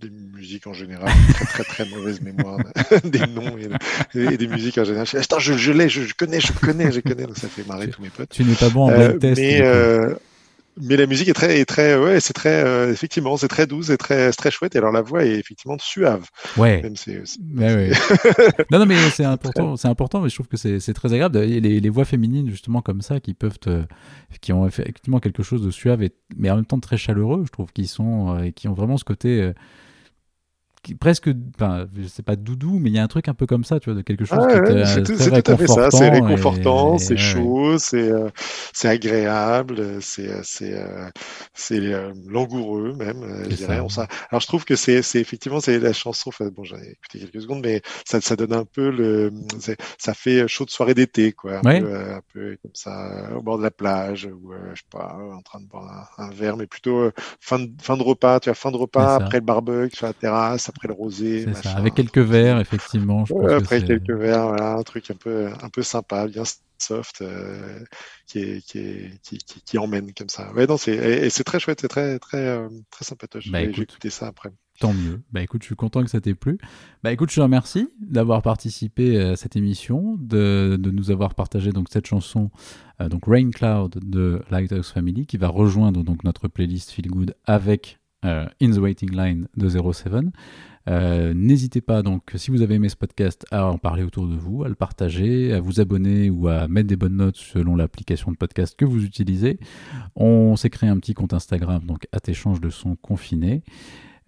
des 0.00 0.10
musiques 0.10 0.66
en 0.66 0.72
général. 0.72 1.10
Très 1.34 1.44
très 1.44 1.64
très 1.64 1.84
mauvaise 1.88 2.20
mémoire 2.20 2.58
des 3.04 3.26
noms 3.26 3.56
et, 4.14 4.20
et 4.34 4.36
des 4.38 4.46
musiques 4.46 4.78
en 4.78 4.84
général. 4.84 5.06
Je, 5.06 5.18
Attends, 5.18 5.38
je, 5.38 5.54
je 5.54 5.72
l'ai, 5.72 5.88
je, 5.88 6.02
je 6.02 6.14
connais, 6.14 6.40
je 6.40 6.52
connais, 6.52 6.90
je 6.92 7.00
connais. 7.00 7.26
Donc 7.26 7.36
ça 7.36 7.48
fait 7.48 7.66
marrer 7.66 7.88
tous 7.88 8.02
mes 8.02 8.10
potes. 8.10 8.30
tu 8.30 8.44
n'es 8.44 8.54
pas 8.54 8.70
bon 8.70 8.84
en 8.84 8.90
Euh, 8.90 9.08
blind 9.08 9.18
test 9.18 9.40
mais 9.40 9.58
coup. 9.58 9.64
euh, 9.66 10.14
mais 10.82 10.96
la 10.96 11.06
musique 11.06 11.28
est 11.28 11.34
très, 11.34 11.60
est 11.60 11.64
très, 11.64 11.96
ouais, 11.98 12.20
c'est 12.20 12.32
très, 12.32 12.64
euh, 12.64 12.92
effectivement, 12.92 13.36
c'est 13.36 13.48
très 13.48 13.66
douce 13.66 13.90
et 13.90 13.96
très, 13.96 14.30
très 14.32 14.50
chouette. 14.50 14.74
Et 14.74 14.78
alors 14.78 14.92
la 14.92 15.02
voix 15.02 15.24
est 15.24 15.38
effectivement 15.38 15.76
suave. 15.78 16.28
ouais 16.56 16.82
Même 16.82 16.94
ouais. 17.76 17.90
non, 18.70 18.78
non, 18.78 18.86
mais 18.86 18.96
c'est 19.10 19.24
important, 19.24 19.76
c'est 19.76 19.88
important, 19.88 20.20
mais 20.20 20.28
je 20.28 20.34
trouve 20.34 20.48
que 20.48 20.56
c'est 20.56 20.94
très 20.94 21.12
agréable. 21.12 21.38
Les, 21.40 21.80
les 21.80 21.88
voix 21.88 22.04
féminines, 22.04 22.48
justement, 22.48 22.82
comme 22.82 23.02
ça, 23.02 23.20
qui 23.20 23.34
peuvent 23.34 23.58
te, 23.58 23.84
qui 24.40 24.52
ont 24.52 24.66
effectivement 24.66 25.20
quelque 25.20 25.42
chose 25.42 25.62
de 25.62 25.70
suave, 25.70 26.02
et, 26.02 26.12
mais 26.36 26.50
en 26.50 26.56
même 26.56 26.66
temps 26.66 26.80
très 26.80 26.96
chaleureux, 26.96 27.42
je 27.46 27.50
trouve, 27.50 27.72
qui 27.72 27.86
sont, 27.86 28.36
euh, 28.36 28.44
et 28.44 28.52
qui 28.52 28.68
ont 28.68 28.74
vraiment 28.74 28.96
ce 28.96 29.04
côté, 29.04 29.40
euh, 29.40 29.52
qui- 30.82 30.94
presque, 30.94 31.30
enfin, 31.56 31.86
je 31.96 32.06
sais 32.08 32.22
pas 32.22 32.36
doudou, 32.36 32.78
mais 32.78 32.90
il 32.90 32.94
y 32.96 32.98
a 32.98 33.02
un 33.02 33.08
truc 33.08 33.28
un 33.28 33.34
peu 33.34 33.46
comme 33.46 33.64
ça, 33.64 33.80
tu 33.80 33.90
vois, 33.90 33.96
de 33.96 34.02
quelque 34.02 34.24
chose 34.24 34.46
Ah 34.46 34.46
qui 34.46 34.60
ouais, 34.62 34.84
c'est 34.84 35.02
tout, 35.02 35.16
très 35.16 35.16
c'est 35.18 35.32
tout 35.32 35.42
à 35.50 35.56
fait 35.56 35.66
ça. 35.66 35.90
C'est 35.90 36.08
réconfortant 36.08 36.98
c'est 36.98 37.16
ouais, 37.16 37.16
chaud, 37.16 37.78
c'est 37.78 38.10
euh, 38.12 38.30
c'est 38.72 38.86
agréable, 38.88 40.00
c'est 40.00 40.28
euh, 40.28 40.40
c'est 40.44 40.72
euh, 40.72 41.10
c'est 41.52 41.80
euh, 41.92 42.12
langoureux 42.28 42.92
même, 42.94 43.24
euh, 43.24 43.50
je 43.50 43.56
dirais. 43.56 43.80
ça. 43.88 43.88
On 43.88 43.88
Alors 44.30 44.40
je 44.40 44.46
trouve 44.46 44.64
que 44.64 44.76
c'est 44.76 45.02
c'est 45.02 45.18
effectivement 45.20 45.58
c'est 45.58 45.80
la 45.80 45.92
chanson. 45.92 46.28
Enfin 46.28 46.48
bon, 46.54 46.62
j'en 46.62 46.76
ai 46.78 46.90
écouté 46.92 47.18
quelques 47.18 47.42
secondes, 47.42 47.62
mais 47.64 47.82
ça 48.06 48.20
ça 48.20 48.36
donne 48.36 48.52
un 48.52 48.64
peu 48.64 48.90
le 48.90 49.32
ça 49.98 50.14
fait 50.14 50.46
chaud 50.48 50.64
de 50.64 50.70
soirée 50.70 50.94
d'été 50.94 51.32
quoi, 51.32 51.58
un 51.58 51.64
Ouais. 51.64 51.80
peu 51.80 51.92
un 51.92 52.20
peu 52.32 52.56
comme 52.62 52.70
ça 52.74 53.30
au 53.36 53.42
bord 53.42 53.58
de 53.58 53.62
la 53.64 53.70
plage 53.72 54.26
ou 54.26 54.52
je 54.74 54.76
sais 54.80 54.86
pas 54.90 55.14
en 55.14 55.42
train 55.42 55.60
de 55.60 55.66
boire 55.66 56.08
un, 56.18 56.24
un 56.26 56.30
verre, 56.30 56.56
mais 56.56 56.66
plutôt 56.68 57.10
fin 57.40 57.58
de 57.58 57.70
fin 57.82 57.96
de 57.96 58.02
repas, 58.02 58.40
tu 58.40 58.48
vois, 58.48 58.54
fin 58.54 58.70
de 58.70 58.76
repas 58.76 59.16
après 59.16 59.38
le 59.38 59.44
barbecue 59.44 59.96
sur 59.96 60.06
la 60.06 60.14
terrasse, 60.14 60.68
après 60.70 60.88
le 60.88 60.94
rosé, 60.94 61.46
ça, 61.54 61.72
avec 61.76 61.94
quelques 61.94 62.18
verres, 62.18 62.58
effectivement. 62.60 63.24
Je 63.26 63.34
pense 63.34 63.44
Ouais, 63.44 63.50
que 63.54 63.56
après 63.56 63.82
quelques 63.84 64.10
verres, 64.10 64.48
voilà, 64.48 64.74
un 64.74 64.82
truc 64.82 65.10
un 65.10 65.14
peu, 65.16 65.48
un 65.60 65.68
peu 65.70 65.82
sympa, 65.82 66.26
bien 66.28 66.42
soft, 66.78 67.20
euh, 67.22 67.84
qui, 68.26 68.38
est, 68.40 68.66
qui, 68.66 68.78
est, 68.78 69.20
qui, 69.22 69.38
qui, 69.38 69.62
qui 69.62 69.78
emmène 69.78 70.12
comme 70.14 70.28
ça. 70.30 70.52
Ouais, 70.54 70.66
non, 70.66 70.76
c'est, 70.78 70.94
et, 70.96 71.26
et 71.26 71.30
c'est 71.30 71.44
très 71.44 71.60
chouette, 71.60 71.80
c'est 71.82 71.88
très, 71.88 72.18
très, 72.18 72.38
euh, 72.38 72.68
très 72.90 73.04
sympatoche. 73.04 73.50
Bah, 73.50 73.60
J'ai- 73.70 73.82
écouté 73.82 74.10
ça 74.10 74.28
après. 74.28 74.50
Tant 74.78 74.94
mieux. 74.94 75.20
Bah 75.30 75.42
écoute, 75.42 75.60
je 75.60 75.66
suis 75.66 75.76
content 75.76 76.02
que 76.02 76.08
ça 76.08 76.22
t'ait 76.22 76.34
plu. 76.34 76.56
Bah 77.02 77.12
écoute, 77.12 77.28
je 77.30 77.36
te 77.36 77.40
remercie 77.42 77.86
d'avoir 78.00 78.40
participé 78.40 79.20
à 79.20 79.36
cette 79.36 79.54
émission, 79.54 80.16
de, 80.18 80.78
de 80.80 80.90
nous 80.90 81.10
avoir 81.10 81.34
partagé 81.34 81.70
donc 81.70 81.88
cette 81.90 82.06
chanson, 82.06 82.50
euh, 83.02 83.10
donc 83.10 83.24
Rain 83.26 83.50
Cloud 83.50 83.98
de 84.02 84.40
Lighthouse 84.50 84.88
Family, 84.90 85.26
qui 85.26 85.36
va 85.36 85.48
rejoindre 85.48 86.02
donc 86.02 86.24
notre 86.24 86.48
playlist 86.48 86.92
Feel 86.92 87.08
Good 87.08 87.34
avec 87.44 87.99
euh, 88.24 88.46
In 88.60 88.70
the 88.70 88.78
Waiting 88.78 89.14
Line 89.14 89.48
de 89.56 89.68
07. 89.68 90.12
Euh, 90.88 91.34
N'hésitez 91.34 91.80
pas 91.80 92.02
donc, 92.02 92.32
si 92.36 92.50
vous 92.50 92.62
avez 92.62 92.76
aimé 92.76 92.88
ce 92.88 92.96
podcast, 92.96 93.44
à 93.50 93.66
en 93.66 93.78
parler 93.78 94.02
autour 94.02 94.26
de 94.26 94.34
vous, 94.34 94.64
à 94.64 94.68
le 94.68 94.74
partager, 94.74 95.52
à 95.52 95.60
vous 95.60 95.80
abonner 95.80 96.30
ou 96.30 96.48
à 96.48 96.68
mettre 96.68 96.88
des 96.88 96.96
bonnes 96.96 97.16
notes 97.16 97.36
selon 97.36 97.76
l'application 97.76 98.32
de 98.32 98.36
podcast 98.36 98.74
que 98.76 98.84
vous 98.84 99.04
utilisez. 99.04 99.58
On 100.16 100.56
s'est 100.56 100.70
créé 100.70 100.88
un 100.88 100.98
petit 100.98 101.14
compte 101.14 101.34
Instagram, 101.34 101.84
donc 101.84 102.06
à 102.12 102.18
échange 102.28 102.60
de 102.60 102.70
son 102.70 102.96
confiné. 102.96 103.62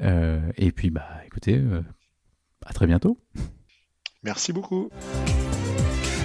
Euh, 0.03 0.41
et 0.57 0.73
puis, 0.73 0.91
bah, 0.91 1.07
écoutez, 1.27 1.57
euh, 1.57 1.83
à 2.67 2.73
très 2.73 2.87
bientôt. 2.87 3.19
Merci 4.23 4.53
beaucoup. 4.53 4.89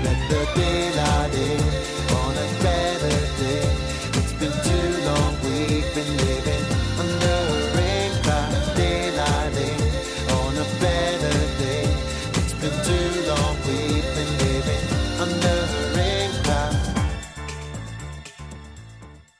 Let 0.03 0.15
the 0.29 0.55
daylight 0.55 1.33
in 1.33 1.63
on 2.13 2.31
a 2.31 2.47
better 2.61 3.17
day. 3.39 3.63
It's 4.13 4.33
been 4.33 4.51
too 4.63 4.96